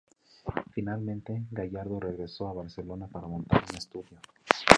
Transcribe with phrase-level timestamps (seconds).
[0.73, 4.17] Finalmente, Gallardo regresó a Barcelona para montar un estudio.